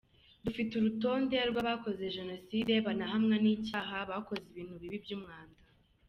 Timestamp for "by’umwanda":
5.05-5.59